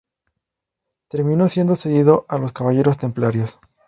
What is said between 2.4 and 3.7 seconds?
Caballeros Templarios.